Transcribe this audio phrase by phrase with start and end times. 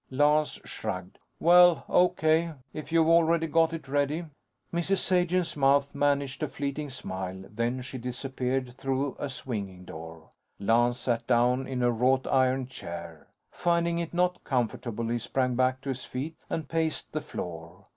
[0.09, 1.19] Lance shrugged.
[1.39, 4.25] "Well, O.K., if you've already got it ready."
[4.73, 4.97] Mrs.
[4.97, 10.31] Sagen's mouth managed a fleeting smile; then she disappeared through a swinging door.
[10.59, 13.27] Lance sat down in a wrought iron chair.
[13.51, 17.85] Finding it not comfortable, he sprang back to his feet and paced the floor.